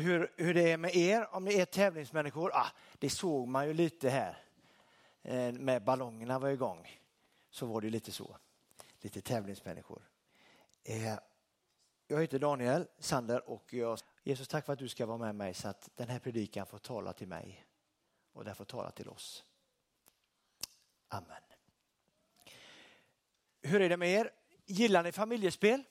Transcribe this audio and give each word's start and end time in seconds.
hur, 0.00 0.32
hur 0.36 0.54
det 0.54 0.72
är 0.72 0.76
med 0.76 0.96
er, 0.96 1.34
om 1.34 1.44
ni 1.44 1.54
är 1.54 1.64
tävlingsmänniskor. 1.64 2.50
Ah, 2.54 2.70
det 2.98 3.10
såg 3.10 3.48
man 3.48 3.66
ju 3.66 3.74
lite 3.74 4.10
här. 4.10 4.44
Eh, 5.22 5.52
med 5.52 5.84
ballongerna 5.84 6.38
var 6.38 6.48
igång. 6.48 7.00
Så 7.50 7.66
var 7.66 7.80
det 7.80 7.90
lite 7.90 8.12
så. 8.12 8.36
Lite 9.00 9.20
tävlingsmänniskor. 9.20 10.02
Eh, 10.84 11.14
jag 12.06 12.20
heter 12.20 12.38
Daniel 12.38 12.86
Sander 12.98 13.50
och 13.50 13.74
jag, 13.74 13.98
Jesus 14.22 14.48
tack 14.48 14.66
för 14.66 14.72
att 14.72 14.78
du 14.78 14.88
ska 14.88 15.06
vara 15.06 15.18
med 15.18 15.34
mig 15.34 15.54
så 15.54 15.68
att 15.68 15.90
den 15.94 16.08
här 16.08 16.18
predikan 16.18 16.66
får 16.66 16.78
tala 16.78 17.12
till 17.12 17.28
mig 17.28 17.66
och 18.32 18.44
den 18.44 18.54
får 18.54 18.64
tala 18.64 18.90
till 18.90 19.08
oss. 19.08 19.44
Amen. 21.08 21.42
Hur 23.62 23.80
är 23.80 23.88
det 23.88 23.96
med 23.96 24.10
er? 24.10 24.30
Gillar 24.66 25.02
ni 25.02 25.12
familjespel? 25.12 25.82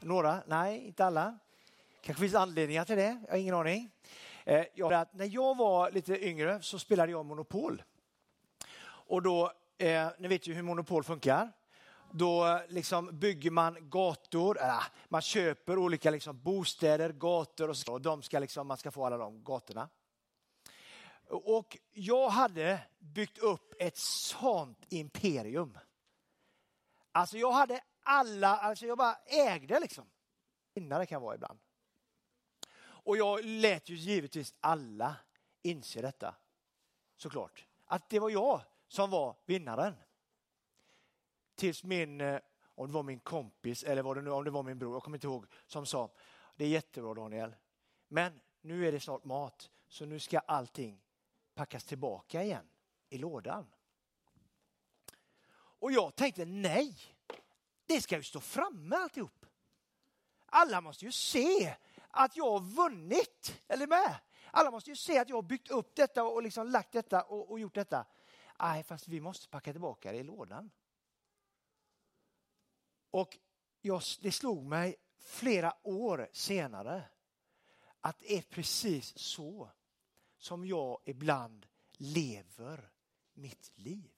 Några? 0.00 0.42
Nej, 0.46 0.78
inte 0.78 1.04
alla. 1.04 1.38
Kanske 2.02 2.20
finns 2.20 2.34
anledningar 2.34 2.84
till 2.84 2.96
det, 2.96 3.20
jag 3.26 3.32
har 3.32 3.38
ingen 3.38 3.54
aning. 3.54 3.90
Eh, 4.44 4.64
jag, 4.74 5.06
när 5.12 5.26
jag 5.34 5.56
var 5.56 5.90
lite 5.90 6.26
yngre 6.26 6.62
så 6.62 6.78
spelade 6.78 7.12
jag 7.12 7.26
Monopol. 7.26 7.82
Och 8.82 9.22
då, 9.22 9.52
eh, 9.78 10.08
ni 10.18 10.28
vet 10.28 10.46
ju 10.46 10.54
hur 10.54 10.62
Monopol 10.62 11.04
funkar. 11.04 11.52
Då 12.12 12.60
liksom 12.68 13.18
bygger 13.18 13.50
man 13.50 13.88
gator, 13.90 14.58
äh, 14.60 14.82
man 15.08 15.22
köper 15.22 15.78
olika 15.78 16.10
liksom 16.10 16.42
bostäder, 16.42 17.12
gator 17.12 17.68
och, 17.68 17.76
så, 17.76 17.92
och 17.92 18.00
de 18.00 18.22
ska 18.22 18.38
liksom, 18.38 18.66
man 18.66 18.76
ska 18.76 18.90
få 18.90 19.06
alla 19.06 19.16
de 19.16 19.44
gatorna. 19.44 19.88
Och 21.28 21.78
jag 21.92 22.28
hade 22.28 22.80
byggt 22.98 23.38
upp 23.38 23.74
ett 23.78 23.96
sånt 23.96 24.84
imperium. 24.88 25.78
Alltså 27.12 27.38
jag 27.38 27.52
hade 27.52 27.80
alla, 28.02 28.56
alltså 28.56 28.86
jag 28.86 28.98
bara 28.98 29.16
ägde 29.26 29.80
liksom. 29.80 30.10
Vinnare 30.74 31.06
kan 31.06 31.22
vara 31.22 31.34
ibland. 31.34 31.58
Och 33.04 33.16
jag 33.16 33.44
lät 33.44 33.88
ju 33.88 33.94
givetvis 33.94 34.54
alla 34.60 35.16
inse 35.62 36.02
detta. 36.02 36.34
Såklart. 37.16 37.66
Att 37.84 38.08
det 38.08 38.18
var 38.18 38.30
jag 38.30 38.62
som 38.88 39.10
var 39.10 39.36
vinnaren. 39.46 39.94
Tills 41.54 41.84
min, 41.84 42.20
eh, 42.20 42.40
om 42.74 42.86
det 42.86 42.92
var 42.92 43.02
min 43.02 43.20
kompis 43.20 43.82
eller 43.84 44.02
var 44.02 44.14
det 44.14 44.22
nu, 44.22 44.30
om 44.30 44.44
det 44.44 44.50
var 44.50 44.62
min 44.62 44.78
bror, 44.78 44.94
jag 44.94 45.02
kommer 45.02 45.16
inte 45.16 45.26
ihåg, 45.26 45.46
som 45.66 45.86
sa 45.86 46.10
det 46.56 46.64
är 46.64 46.68
jättebra 46.68 47.14
Daniel, 47.14 47.54
men 48.08 48.40
nu 48.60 48.88
är 48.88 48.92
det 48.92 49.00
snart 49.00 49.24
mat 49.24 49.70
så 49.88 50.04
nu 50.04 50.18
ska 50.18 50.38
allting 50.38 51.02
packas 51.54 51.84
tillbaka 51.84 52.42
igen 52.42 52.68
i 53.08 53.18
lådan. 53.18 53.66
Och 55.52 55.92
jag 55.92 56.16
tänkte 56.16 56.44
nej, 56.44 56.96
det 57.86 58.00
ska 58.00 58.16
ju 58.16 58.22
stå 58.22 58.40
framme 58.40 58.96
alltihop. 58.96 59.46
Alla 60.46 60.80
måste 60.80 61.04
ju 61.04 61.12
se 61.12 61.76
att 62.10 62.36
jag 62.36 62.50
har 62.50 62.60
vunnit, 62.60 63.62
eller 63.68 63.86
med? 63.86 64.16
Alla 64.50 64.70
måste 64.70 64.90
ju 64.90 64.96
se 64.96 65.18
att 65.18 65.28
jag 65.28 65.36
har 65.36 65.42
byggt 65.42 65.70
upp 65.70 65.96
detta 65.96 66.24
och 66.24 66.42
liksom 66.42 66.68
lagt 66.68 66.92
detta 66.92 67.22
och, 67.22 67.50
och 67.50 67.60
gjort 67.60 67.74
detta. 67.74 68.06
Nej, 68.58 68.82
fast 68.82 69.08
vi 69.08 69.20
måste 69.20 69.48
packa 69.48 69.72
tillbaka 69.72 70.12
det 70.12 70.18
i 70.18 70.22
lådan. 70.22 70.70
Och 73.10 73.38
jag, 73.80 74.02
det 74.20 74.32
slog 74.32 74.64
mig 74.64 74.96
flera 75.18 75.74
år 75.82 76.28
senare 76.32 77.04
att 78.00 78.18
det 78.18 78.38
är 78.38 78.42
precis 78.42 79.18
så 79.18 79.70
som 80.38 80.66
jag 80.66 80.98
ibland 81.04 81.66
lever 81.92 82.90
mitt 83.32 83.70
liv. 83.74 84.12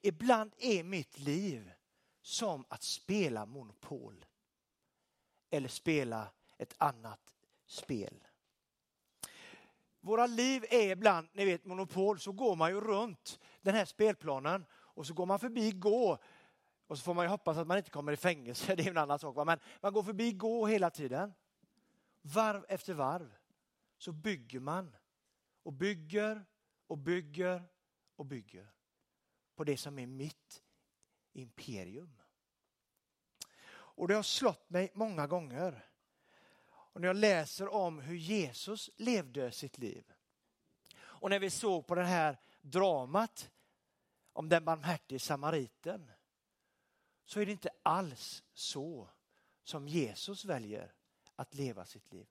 Ibland 0.00 0.54
är 0.58 0.82
mitt 0.82 1.18
liv 1.18 1.72
som 2.20 2.64
att 2.68 2.82
spela 2.82 3.46
Monopol. 3.46 4.26
Eller 5.50 5.68
spela 5.68 6.28
ett 6.58 6.74
annat 6.78 7.36
spel. 7.66 8.26
Våra 10.00 10.26
liv 10.26 10.64
är 10.70 10.90
ibland, 10.90 11.28
ni 11.32 11.44
vet 11.44 11.64
Monopol, 11.64 12.20
så 12.20 12.32
går 12.32 12.56
man 12.56 12.70
ju 12.70 12.80
runt 12.80 13.40
den 13.62 13.74
här 13.74 13.84
spelplanen 13.84 14.66
och 14.72 15.06
så 15.06 15.14
går 15.14 15.26
man 15.26 15.38
förbi 15.38 15.72
gå 15.72 16.18
och 16.86 16.98
så 16.98 17.04
får 17.04 17.14
man 17.14 17.24
ju 17.24 17.28
hoppas 17.28 17.56
att 17.56 17.66
man 17.66 17.78
inte 17.78 17.90
kommer 17.90 18.12
i 18.12 18.16
fängelse, 18.16 18.74
det 18.76 18.86
är 18.86 18.90
en 18.90 18.98
annan 18.98 19.18
sak. 19.18 19.46
Men 19.46 19.58
man 19.80 19.92
går 19.92 20.02
förbi 20.02 20.32
gå 20.32 20.66
hela 20.66 20.90
tiden. 20.90 21.34
Varv 22.22 22.64
efter 22.68 22.94
varv 22.94 23.36
så 23.98 24.12
bygger 24.12 24.60
man 24.60 24.96
och 25.62 25.72
bygger 25.72 26.44
och 26.86 26.98
bygger 26.98 27.62
och 28.16 28.26
bygger 28.26 28.72
på 29.54 29.64
det 29.64 29.76
som 29.76 29.98
är 29.98 30.06
mitt 30.06 30.62
imperium. 31.32 32.20
Och 33.96 34.08
det 34.08 34.14
har 34.14 34.22
slått 34.22 34.70
mig 34.70 34.90
många 34.94 35.26
gånger. 35.26 35.88
Och 36.66 37.00
när 37.00 37.08
jag 37.08 37.16
läser 37.16 37.68
om 37.68 37.98
hur 37.98 38.16
Jesus 38.16 38.90
levde 38.96 39.52
sitt 39.52 39.78
liv. 39.78 40.12
Och 40.98 41.30
när 41.30 41.38
vi 41.38 41.50
såg 41.50 41.86
på 41.86 41.94
det 41.94 42.04
här 42.04 42.40
dramat 42.60 43.50
om 44.32 44.48
den 44.48 44.64
barmhärtige 44.64 45.18
samariten. 45.18 46.10
Så 47.24 47.40
är 47.40 47.46
det 47.46 47.52
inte 47.52 47.70
alls 47.82 48.44
så 48.52 49.08
som 49.64 49.88
Jesus 49.88 50.44
väljer 50.44 50.92
att 51.36 51.54
leva 51.54 51.84
sitt 51.84 52.12
liv. 52.12 52.26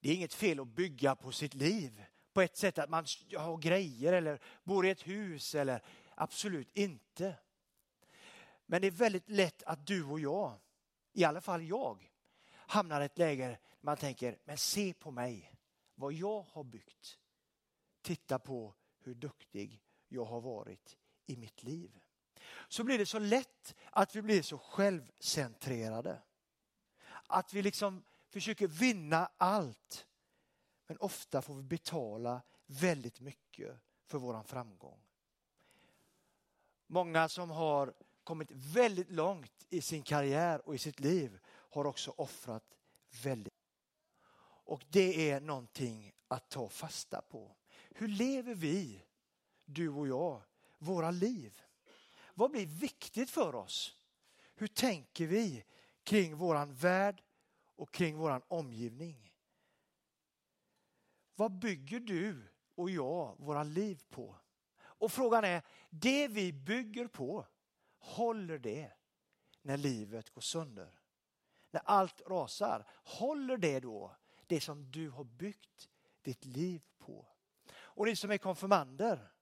Det 0.00 0.10
är 0.10 0.14
inget 0.14 0.34
fel 0.34 0.60
att 0.60 0.68
bygga 0.68 1.16
på 1.16 1.32
sitt 1.32 1.54
liv 1.54 2.04
på 2.32 2.40
ett 2.40 2.56
sätt 2.56 2.78
att 2.78 2.90
man 2.90 3.06
har 3.36 3.56
grejer 3.56 4.12
eller 4.12 4.40
bor 4.64 4.86
i 4.86 4.90
ett 4.90 5.06
hus 5.06 5.54
eller 5.54 5.82
absolut 6.14 6.76
inte. 6.76 7.34
Men 8.66 8.80
det 8.80 8.86
är 8.86 8.90
väldigt 8.90 9.28
lätt 9.28 9.62
att 9.62 9.86
du 9.86 10.04
och 10.04 10.20
jag, 10.20 10.58
i 11.12 11.24
alla 11.24 11.40
fall 11.40 11.62
jag, 11.62 12.12
hamnar 12.54 13.00
i 13.00 13.04
ett 13.04 13.18
läge 13.18 13.46
där 13.46 13.60
man 13.80 13.96
tänker, 13.96 14.38
men 14.44 14.58
se 14.58 14.94
på 14.94 15.10
mig, 15.10 15.54
vad 15.94 16.12
jag 16.12 16.42
har 16.42 16.64
byggt. 16.64 17.18
Titta 18.02 18.38
på 18.38 18.74
hur 18.98 19.14
duktig 19.14 19.82
jag 20.08 20.24
har 20.24 20.40
varit 20.40 20.96
i 21.26 21.36
mitt 21.36 21.62
liv. 21.62 22.00
Så 22.68 22.84
blir 22.84 22.98
det 22.98 23.06
så 23.06 23.18
lätt 23.18 23.74
att 23.90 24.16
vi 24.16 24.22
blir 24.22 24.42
så 24.42 24.58
självcentrerade. 24.58 26.22
Att 27.26 27.54
vi 27.54 27.62
liksom 27.62 28.04
försöker 28.28 28.66
vinna 28.66 29.30
allt. 29.36 30.06
Men 30.86 30.96
ofta 30.96 31.42
får 31.42 31.54
vi 31.54 31.62
betala 31.62 32.42
väldigt 32.66 33.20
mycket 33.20 33.80
för 34.06 34.18
våran 34.18 34.44
framgång. 34.44 35.00
Många 36.86 37.28
som 37.28 37.50
har 37.50 37.94
kommit 38.24 38.50
väldigt 38.50 39.10
långt 39.10 39.66
i 39.68 39.80
sin 39.80 40.02
karriär 40.02 40.68
och 40.68 40.74
i 40.74 40.78
sitt 40.78 41.00
liv 41.00 41.38
har 41.46 41.84
också 41.84 42.14
offrat 42.16 42.64
väldigt. 43.22 43.54
Och 44.64 44.84
det 44.88 45.30
är 45.30 45.40
någonting 45.40 46.12
att 46.28 46.48
ta 46.48 46.68
fasta 46.68 47.22
på. 47.22 47.56
Hur 47.90 48.08
lever 48.08 48.54
vi, 48.54 49.04
du 49.64 49.88
och 49.88 50.08
jag, 50.08 50.42
våra 50.78 51.10
liv? 51.10 51.62
Vad 52.34 52.50
blir 52.50 52.66
viktigt 52.66 53.30
för 53.30 53.54
oss? 53.54 53.96
Hur 54.54 54.66
tänker 54.66 55.26
vi 55.26 55.64
kring 56.02 56.36
våran 56.36 56.74
värld 56.74 57.22
och 57.76 57.92
kring 57.92 58.16
våran 58.16 58.42
omgivning? 58.48 59.32
Vad 61.34 61.52
bygger 61.52 62.00
du 62.00 62.48
och 62.74 62.90
jag 62.90 63.34
våra 63.38 63.62
liv 63.62 64.02
på? 64.10 64.36
Och 64.78 65.12
frågan 65.12 65.44
är, 65.44 65.62
det 65.90 66.28
vi 66.28 66.52
bygger 66.52 67.06
på, 67.06 67.46
håller 68.02 68.58
det 68.58 68.90
när 69.62 69.76
livet 69.76 70.30
går 70.30 70.40
sönder? 70.40 70.90
När 71.70 71.82
allt 71.84 72.22
rasar, 72.26 72.86
håller 73.04 73.56
det 73.56 73.80
då 73.80 74.16
det 74.46 74.60
som 74.60 74.90
du 74.90 75.10
har 75.10 75.24
byggt 75.24 75.88
ditt 76.22 76.44
liv 76.44 76.82
på? 76.98 77.26
Och 77.74 78.06
ni 78.06 78.16
som 78.16 78.30
är 78.30 78.38
konfirmander, 78.38 79.32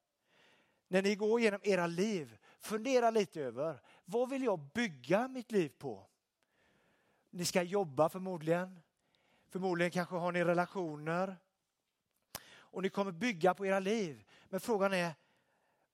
när 0.88 1.02
ni 1.02 1.16
går 1.16 1.40
genom 1.40 1.60
era 1.62 1.86
liv, 1.86 2.38
fundera 2.58 3.10
lite 3.10 3.40
över 3.40 3.80
vad 4.04 4.30
vill 4.30 4.42
jag 4.42 4.58
bygga 4.58 5.28
mitt 5.28 5.52
liv 5.52 5.68
på? 5.68 6.06
Ni 7.30 7.44
ska 7.44 7.62
jobba 7.62 8.08
förmodligen. 8.08 8.80
Förmodligen 9.48 9.90
kanske 9.90 10.14
har 10.14 10.32
ni 10.32 10.44
relationer. 10.44 11.36
Och 12.52 12.82
ni 12.82 12.88
kommer 12.88 13.12
bygga 13.12 13.54
på 13.54 13.66
era 13.66 13.80
liv. 13.80 14.24
Men 14.48 14.60
frågan 14.60 14.92
är, 14.92 15.14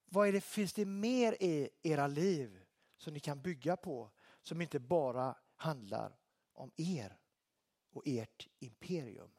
vad 0.08 0.28
är 0.28 0.32
det, 0.32 0.40
finns 0.40 0.72
det 0.72 0.84
mer 0.84 1.36
i 1.42 1.68
era 1.82 2.06
liv 2.06 2.60
som 2.96 3.14
ni 3.14 3.20
kan 3.20 3.42
bygga 3.42 3.76
på 3.76 4.10
som 4.42 4.60
inte 4.60 4.80
bara 4.80 5.36
handlar 5.56 6.18
om 6.52 6.70
er 6.76 7.18
och 7.90 8.02
ert 8.06 8.48
imperium? 8.58 9.30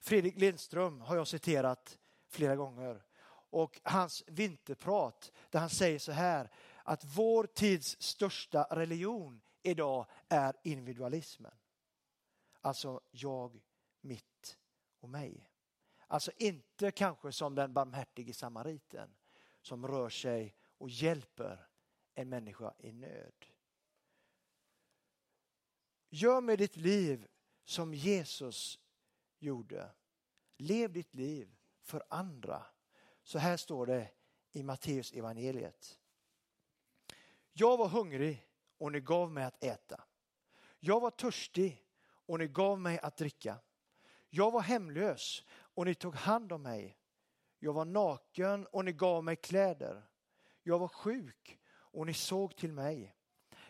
Fredrik 0.00 0.36
Lindström 0.36 1.00
har 1.00 1.16
jag 1.16 1.28
citerat 1.28 1.98
flera 2.28 2.56
gånger 2.56 3.04
och 3.50 3.80
hans 3.84 4.24
vinterprat 4.26 5.32
där 5.50 5.60
han 5.60 5.70
säger 5.70 5.98
så 5.98 6.12
här 6.12 6.50
att 6.82 7.04
vår 7.04 7.46
tids 7.46 8.02
största 8.02 8.66
religion 8.70 9.40
idag 9.62 10.06
är 10.28 10.56
individualismen. 10.62 11.54
Alltså 12.60 13.00
jag, 13.10 13.62
mitt 14.00 14.58
och 15.00 15.08
mig. 15.08 15.50
Alltså 16.06 16.32
inte 16.36 16.90
kanske 16.90 17.32
som 17.32 17.54
den 17.54 17.72
barmhärtige 17.72 18.34
samariten 18.34 19.14
som 19.64 19.86
rör 19.86 20.08
sig 20.08 20.54
och 20.78 20.90
hjälper 20.90 21.68
en 22.14 22.28
människa 22.28 22.74
i 22.78 22.92
nöd. 22.92 23.46
Gör 26.08 26.40
med 26.40 26.58
ditt 26.58 26.76
liv 26.76 27.26
som 27.64 27.94
Jesus 27.94 28.78
gjorde. 29.38 29.90
Lev 30.56 30.92
ditt 30.92 31.14
liv 31.14 31.56
för 31.82 32.04
andra. 32.08 32.66
Så 33.22 33.38
här 33.38 33.56
står 33.56 33.86
det 33.86 34.10
i 34.52 34.62
Matteus 34.62 35.12
evangeliet. 35.12 36.00
Jag 37.52 37.76
var 37.76 37.88
hungrig 37.88 38.48
och 38.78 38.92
ni 38.92 39.00
gav 39.00 39.32
mig 39.32 39.44
att 39.44 39.64
äta. 39.64 40.04
Jag 40.78 41.00
var 41.00 41.10
törstig 41.10 41.86
och 42.02 42.38
ni 42.38 42.46
gav 42.46 42.80
mig 42.80 42.98
att 42.98 43.16
dricka. 43.16 43.60
Jag 44.28 44.50
var 44.50 44.60
hemlös 44.60 45.44
och 45.50 45.84
ni 45.84 45.94
tog 45.94 46.14
hand 46.14 46.52
om 46.52 46.62
mig. 46.62 46.98
Jag 47.64 47.72
var 47.72 47.84
naken 47.84 48.66
och 48.66 48.84
ni 48.84 48.92
gav 48.92 49.24
mig 49.24 49.36
kläder. 49.36 50.02
Jag 50.62 50.78
var 50.78 50.88
sjuk 50.88 51.58
och 51.74 52.06
ni 52.06 52.14
såg 52.14 52.56
till 52.56 52.72
mig. 52.72 53.14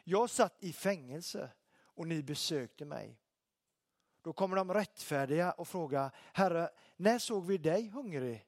Jag 0.04 0.30
satt 0.30 0.62
i 0.62 0.72
fängelse 0.72 1.50
och 1.76 2.06
ni 2.06 2.22
besökte 2.22 2.84
mig. 2.84 3.20
Då 4.22 4.32
kommer 4.32 4.56
de 4.56 4.74
rättfärdiga 4.74 5.52
och 5.52 5.68
frågar, 5.68 6.10
Herre, 6.32 6.70
när 6.96 7.18
såg 7.18 7.46
vi 7.46 7.58
dig 7.58 7.88
hungrig 7.88 8.46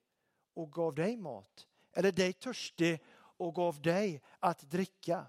och 0.54 0.72
gav 0.72 0.94
dig 0.94 1.16
mat? 1.16 1.66
Eller 1.92 2.12
dig 2.12 2.32
törstig 2.32 3.02
och 3.16 3.54
gav 3.54 3.82
dig 3.82 4.22
att 4.38 4.60
dricka? 4.60 5.26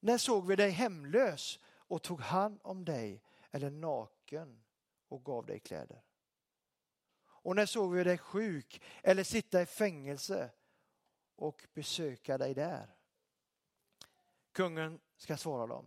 När 0.00 0.18
såg 0.18 0.46
vi 0.46 0.56
dig 0.56 0.70
hemlös 0.70 1.60
och 1.64 2.02
tog 2.02 2.20
hand 2.20 2.60
om 2.62 2.84
dig 2.84 3.22
eller 3.50 3.70
naken 3.70 4.62
och 5.08 5.24
gav 5.24 5.46
dig 5.46 5.60
kläder? 5.60 6.02
Och 7.40 7.56
när 7.56 7.66
såg 7.66 7.94
vi 7.94 8.04
dig 8.04 8.18
sjuk 8.18 8.82
eller 9.02 9.24
sitta 9.24 9.62
i 9.62 9.66
fängelse 9.66 10.50
och 11.36 11.66
besöka 11.74 12.38
dig 12.38 12.54
där? 12.54 12.94
Kungen 14.52 15.00
ska 15.16 15.36
svara 15.36 15.66
dem, 15.66 15.86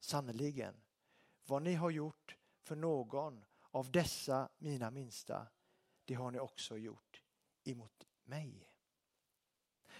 sannerligen, 0.00 0.74
vad 1.46 1.62
ni 1.62 1.74
har 1.74 1.90
gjort 1.90 2.36
för 2.62 2.76
någon 2.76 3.44
av 3.70 3.90
dessa 3.90 4.48
mina 4.58 4.90
minsta, 4.90 5.46
det 6.04 6.14
har 6.14 6.30
ni 6.30 6.38
också 6.38 6.78
gjort 6.78 7.22
emot 7.64 8.06
mig. 8.24 8.68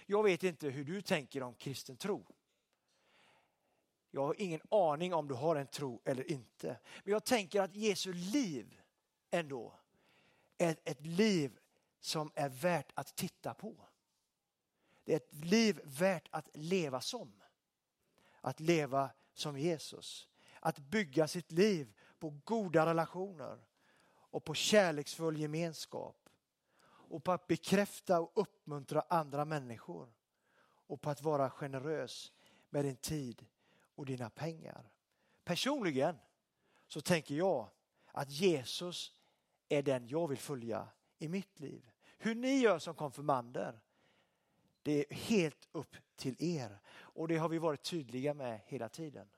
Jag 0.05 0.23
vet 0.23 0.43
inte 0.43 0.69
hur 0.69 0.83
du 0.83 1.01
tänker 1.01 1.43
om 1.43 1.55
kristen 1.55 1.97
tro. 1.97 2.25
Jag 4.11 4.25
har 4.25 4.41
ingen 4.41 4.61
aning 4.71 5.13
om 5.13 5.27
du 5.27 5.33
har 5.33 5.55
en 5.55 5.67
tro 5.67 6.01
eller 6.05 6.31
inte. 6.31 6.79
Men 7.03 7.11
jag 7.11 7.23
tänker 7.23 7.61
att 7.61 7.75
Jesu 7.75 8.13
liv 8.13 8.81
ändå 9.31 9.79
ett, 10.57 10.89
ett 10.89 11.05
liv 11.05 11.59
som 11.99 12.31
är 12.35 12.49
värt 12.49 12.91
att 12.95 13.15
titta 13.15 13.53
på. 13.53 13.89
Det 15.03 15.13
är 15.13 15.17
ett 15.17 15.33
liv 15.33 15.81
värt 15.83 16.27
att 16.31 16.49
leva 16.53 17.01
som. 17.01 17.41
Att 18.41 18.59
leva 18.59 19.11
som 19.33 19.57
Jesus. 19.57 20.27
Att 20.59 20.79
bygga 20.79 21.27
sitt 21.27 21.51
liv 21.51 21.93
på 22.19 22.29
goda 22.29 22.85
relationer 22.85 23.65
och 24.15 24.43
på 24.43 24.53
kärleksfull 24.53 25.37
gemenskap. 25.37 26.29
Och 26.85 27.23
på 27.23 27.31
att 27.31 27.47
bekräfta 27.47 28.21
och 28.21 28.31
uppmuntra 28.33 29.03
andra 29.09 29.45
människor. 29.45 30.13
Och 30.65 31.01
på 31.01 31.09
att 31.09 31.21
vara 31.21 31.49
generös 31.49 32.31
med 32.69 32.85
din 32.85 32.95
tid 32.95 33.45
och 33.95 34.05
dina 34.05 34.29
pengar. 34.29 34.91
Personligen 35.43 36.19
så 36.87 37.01
tänker 37.01 37.35
jag 37.35 37.69
att 38.11 38.29
Jesus 38.29 39.11
är 39.77 39.83
den 39.83 40.07
jag 40.07 40.27
vill 40.27 40.37
följa 40.37 40.87
i 41.19 41.27
mitt 41.27 41.59
liv. 41.59 41.91
Hur 42.17 42.35
ni 42.35 42.59
gör 42.59 42.79
som 42.79 42.95
konfirmander, 42.95 43.79
det 44.81 44.91
är 44.91 45.15
helt 45.15 45.67
upp 45.71 45.95
till 46.15 46.35
er. 46.39 46.79
Och 46.89 47.27
det 47.27 47.37
har 47.37 47.49
vi 47.49 47.57
varit 47.57 47.83
tydliga 47.83 48.33
med 48.33 48.61
hela 48.65 48.89
tiden. 48.89 49.29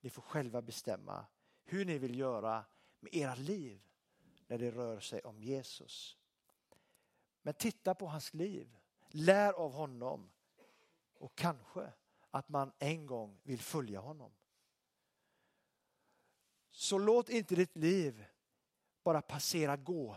Ni 0.00 0.10
får 0.10 0.22
själva 0.22 0.62
bestämma 0.62 1.26
hur 1.64 1.84
ni 1.84 1.98
vill 1.98 2.18
göra 2.18 2.64
med 3.00 3.14
era 3.14 3.34
liv 3.34 3.82
när 4.46 4.58
det 4.58 4.70
rör 4.70 5.00
sig 5.00 5.20
om 5.20 5.42
Jesus. 5.42 6.16
Men 7.42 7.54
titta 7.54 7.94
på 7.94 8.06
hans 8.06 8.34
liv, 8.34 8.76
lär 9.08 9.52
av 9.52 9.72
honom 9.72 10.30
och 11.14 11.34
kanske 11.34 11.92
att 12.30 12.48
man 12.48 12.72
en 12.78 13.06
gång 13.06 13.40
vill 13.42 13.60
följa 13.60 14.00
honom. 14.00 14.32
Så 16.70 16.98
låt 16.98 17.28
inte 17.28 17.54
ditt 17.54 17.76
liv 17.76 18.24
bara 19.04 19.22
passera 19.22 19.76
gå 19.76 20.16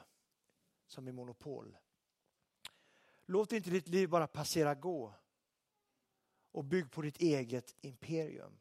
som 0.88 1.08
i 1.08 1.12
Monopol. 1.12 1.78
Låt 3.26 3.52
inte 3.52 3.70
ditt 3.70 3.88
liv 3.88 4.10
bara 4.10 4.28
passera 4.28 4.76
gå 4.76 5.14
och 6.52 6.64
bygg 6.64 6.92
på 6.92 7.02
ditt 7.02 7.18
eget 7.18 7.76
imperium. 7.82 8.60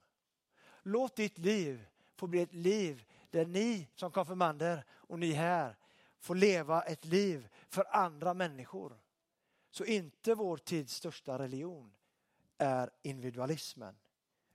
Låt 0.82 1.16
ditt 1.16 1.38
liv 1.38 1.86
få 2.14 2.26
bli 2.26 2.40
ett 2.40 2.54
liv 2.54 3.04
där 3.30 3.46
ni 3.46 3.88
som 3.94 4.12
konfirmander 4.12 4.84
och 4.90 5.18
ni 5.18 5.32
här 5.32 5.76
får 6.18 6.34
leva 6.34 6.82
ett 6.82 7.04
liv 7.04 7.48
för 7.68 7.96
andra 7.96 8.34
människor. 8.34 9.00
Så 9.70 9.84
inte 9.84 10.34
vår 10.34 10.56
tids 10.56 10.94
största 10.94 11.38
religion 11.38 11.94
är 12.58 12.90
individualismen 13.02 13.96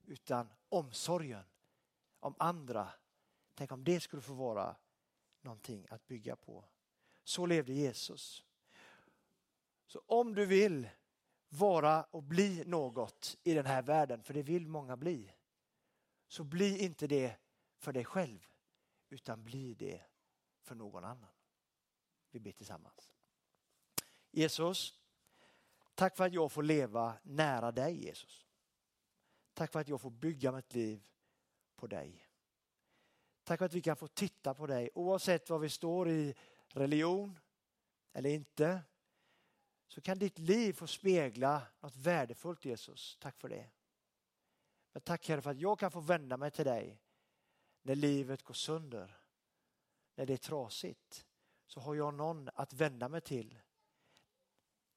utan 0.06 0.50
omsorgen 0.69 1.44
om 2.19 2.35
andra. 2.39 2.89
Tänk 3.56 3.71
om 3.71 3.83
det 3.83 4.00
skulle 4.00 4.21
få 4.21 4.33
vara 4.33 4.75
någonting 5.43 5.88
att 5.89 6.07
bygga 6.07 6.35
på. 6.35 6.65
Så 7.23 7.45
levde 7.45 7.73
Jesus. 7.73 8.45
Så 9.88 10.01
om 10.05 10.35
du 10.35 10.45
vill 10.45 10.89
vara 11.49 12.03
och 12.03 12.23
bli 12.23 12.63
något 12.65 13.38
i 13.43 13.53
den 13.53 13.65
här 13.65 13.81
världen, 13.81 14.23
för 14.23 14.33
det 14.33 14.43
vill 14.43 14.67
många 14.67 14.97
bli, 14.97 15.33
så 16.27 16.43
bli 16.43 16.83
inte 16.83 17.07
det 17.07 17.38
för 17.77 17.93
dig 17.93 18.05
själv, 18.05 18.47
utan 19.09 19.43
bli 19.43 19.73
det 19.73 20.01
för 20.61 20.75
någon 20.75 21.03
annan. 21.03 21.31
Vi 22.31 22.39
ber 22.39 22.51
tillsammans. 22.51 23.13
Jesus, 24.31 24.99
tack 25.95 26.17
för 26.17 26.25
att 26.25 26.33
jag 26.33 26.51
får 26.51 26.63
leva 26.63 27.17
nära 27.23 27.71
dig 27.71 28.05
Jesus. 28.05 28.47
Tack 29.53 29.71
för 29.71 29.79
att 29.79 29.87
jag 29.87 30.01
får 30.01 30.09
bygga 30.09 30.51
mitt 30.51 30.73
liv 30.73 31.03
på 31.75 31.87
dig. 31.87 32.31
Tack 33.43 33.57
för 33.57 33.65
att 33.65 33.73
vi 33.73 33.81
kan 33.81 33.95
få 33.95 34.07
titta 34.07 34.53
på 34.53 34.67
dig 34.67 34.89
oavsett 34.95 35.49
vad 35.49 35.61
vi 35.61 35.69
står 35.69 36.09
i 36.09 36.35
religion 36.67 37.39
eller 38.13 38.29
inte. 38.29 38.81
Så 39.88 40.01
kan 40.01 40.19
ditt 40.19 40.39
liv 40.39 40.73
få 40.73 40.88
spegla 40.88 41.61
något 41.79 41.95
värdefullt 41.95 42.65
Jesus. 42.65 43.17
Tack 43.19 43.38
för 43.38 43.49
det. 43.49 43.69
Men 44.91 45.01
tack 45.01 45.29
Herre 45.29 45.41
för 45.41 45.51
att 45.51 45.59
jag 45.59 45.79
kan 45.79 45.91
få 45.91 45.99
vända 45.99 46.38
mig 46.38 46.51
till 46.51 46.65
dig 46.65 47.01
när 47.81 47.95
livet 47.95 48.43
går 48.43 48.53
sönder. 48.53 49.17
När 50.15 50.25
det 50.25 50.33
är 50.33 50.37
trasigt. 50.37 51.25
Så 51.68 51.80
har 51.80 51.95
jag 51.95 52.13
någon 52.13 52.49
att 52.56 52.73
vända 52.73 53.09
mig 53.09 53.21
till. 53.21 53.59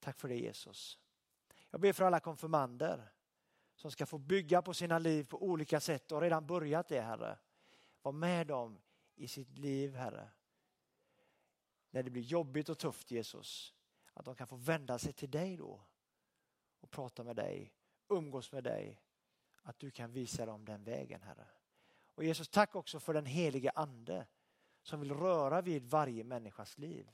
Tack 0.01 0.19
för 0.19 0.29
det 0.29 0.37
Jesus. 0.37 0.99
Jag 1.71 1.81
ber 1.81 1.93
för 1.93 2.05
alla 2.05 2.21
konfirmander 2.21 3.13
som 3.75 3.91
ska 3.91 4.07
få 4.07 4.19
bygga 4.19 4.63
på 4.63 4.75
sina 4.75 4.99
liv 4.99 5.25
på 5.25 5.43
olika 5.43 5.81
sätt 5.81 6.13
och 6.13 6.21
redan 6.21 6.47
börjat 6.47 6.89
det 6.89 7.01
Herre. 7.01 7.39
Var 8.05 8.13
med 8.13 8.47
dem 8.47 8.79
i 9.15 9.29
sitt 9.29 9.59
liv 9.59 9.95
Herre. 9.95 10.31
När 11.91 12.03
det 12.03 12.11
blir 12.11 12.23
jobbigt 12.23 12.69
och 12.69 12.79
tufft 12.79 13.11
Jesus. 13.11 13.75
Att 14.13 14.25
de 14.25 14.35
kan 14.35 14.47
få 14.47 14.57
vända 14.57 14.99
sig 14.99 15.13
till 15.13 15.31
dig 15.31 15.57
då. 15.57 15.81
Och 16.81 16.91
prata 16.91 17.25
med 17.25 17.37
dig, 17.37 17.75
umgås 18.09 18.53
med 18.53 18.65
dig. 18.65 19.01
Att 19.63 19.79
du 19.79 19.91
kan 19.91 20.13
visa 20.13 20.47
dem 20.47 20.65
den 20.65 20.85
vägen 20.85 21.23
Herre. 21.23 21.47
Och 22.15 22.25
Jesus, 22.25 22.49
tack 22.49 22.75
också 22.75 23.01
för 23.01 23.15
den 23.15 23.27
helige 23.27 23.71
ande 23.71 24.27
som 24.83 25.01
vill 25.01 25.15
röra 25.15 25.63
vid 25.63 25.85
varje 25.85 26.25
människas 26.25 26.79
liv. 26.79 27.11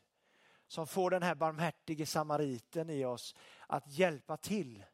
Som 0.67 0.87
får 0.87 1.11
den 1.11 1.23
här 1.23 1.35
barmhärtige 1.35 2.07
samariten 2.07 2.91
i 2.91 3.05
oss 3.05 3.35
att 3.67 3.93
hjälpa 3.93 4.37
till. 4.37 4.85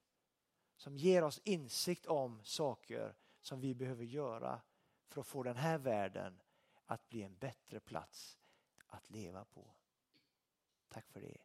Som 0.76 0.96
ger 0.96 1.24
oss 1.24 1.40
insikt 1.44 2.06
om 2.06 2.44
saker 2.44 3.16
som 3.40 3.60
vi 3.60 3.74
behöver 3.74 4.04
göra 4.04 4.60
för 5.08 5.20
att 5.20 5.26
få 5.26 5.42
den 5.42 5.56
här 5.56 5.78
världen 5.78 6.42
att 6.86 7.08
bli 7.08 7.22
en 7.22 7.36
bättre 7.36 7.80
plats 7.80 8.38
att 8.86 9.10
leva 9.10 9.44
på. 9.44 9.74
Tack 10.88 11.06
för 11.08 11.20
det. 11.20 11.36